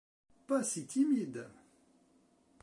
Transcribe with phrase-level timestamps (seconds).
[0.47, 1.45] Pas si timide!